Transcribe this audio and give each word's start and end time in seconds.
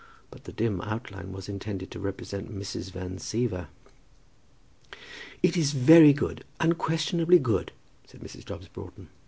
But 0.31 0.45
the 0.45 0.51
dim 0.51 0.81
outline 0.81 1.31
was 1.31 1.47
intended 1.47 1.91
to 1.91 1.99
represent 1.99 2.51
Mrs. 2.51 2.89
Van 2.89 3.17
Siever. 3.17 3.67
"It 5.43 5.55
is 5.55 5.73
very 5.73 6.11
good, 6.11 6.43
unquestionably 6.59 7.37
good," 7.37 7.71
said 8.07 8.21
Mrs. 8.21 8.43
Dobbs 8.45 8.67
Broughton. 8.67 9.09